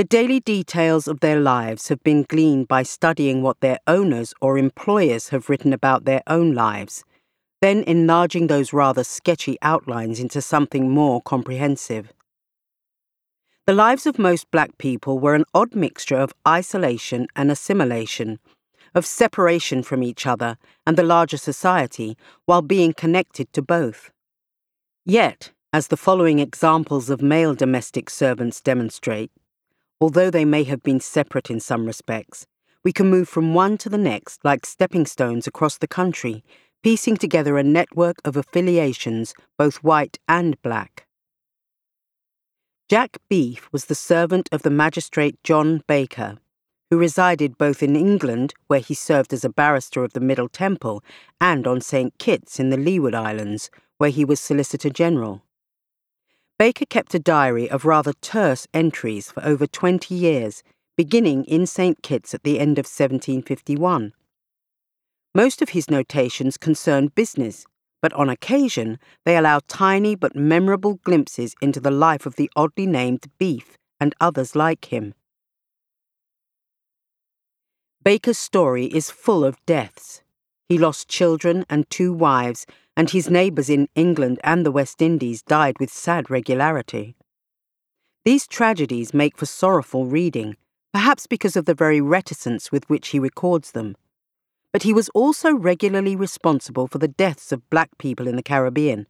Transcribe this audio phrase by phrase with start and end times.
[0.00, 4.56] The daily details of their lives have been gleaned by studying what their owners or
[4.56, 7.04] employers have written about their own lives,
[7.60, 12.14] then enlarging those rather sketchy outlines into something more comprehensive.
[13.66, 18.38] The lives of most black people were an odd mixture of isolation and assimilation,
[18.94, 20.56] of separation from each other
[20.86, 24.10] and the larger society while being connected to both.
[25.04, 29.30] Yet, as the following examples of male domestic servants demonstrate,
[30.00, 32.46] Although they may have been separate in some respects,
[32.82, 36.42] we can move from one to the next like stepping stones across the country,
[36.82, 41.06] piecing together a network of affiliations, both white and black.
[42.88, 46.38] Jack Beef was the servant of the magistrate John Baker,
[46.88, 51.04] who resided both in England, where he served as a barrister of the Middle Temple,
[51.40, 52.18] and on St.
[52.18, 55.42] Kitts in the Leeward Islands, where he was Solicitor General.
[56.60, 60.62] Baker kept a diary of rather terse entries for over 20 years,
[60.94, 62.02] beginning in St.
[62.02, 64.12] Kitts at the end of 1751.
[65.34, 67.64] Most of his notations concern business,
[68.02, 72.84] but on occasion they allow tiny but memorable glimpses into the life of the oddly
[72.84, 75.14] named Beef and others like him.
[78.04, 80.20] Baker's story is full of deaths.
[80.70, 82.64] He lost children and two wives
[82.96, 87.16] and his neighbours in England and the West Indies died with sad regularity.
[88.24, 90.56] These tragedies make for sorrowful reading,
[90.92, 93.96] perhaps because of the very reticence with which he records them.
[94.72, 99.08] But he was also regularly responsible for the deaths of black people in the Caribbean,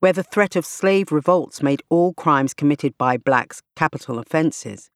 [0.00, 4.90] where the threat of slave revolts made all crimes committed by blacks capital offences.